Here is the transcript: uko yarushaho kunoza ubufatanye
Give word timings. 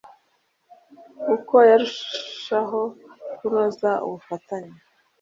uko 1.35 1.55
yarushaho 1.69 2.81
kunoza 3.35 3.91
ubufatanye 4.05 4.75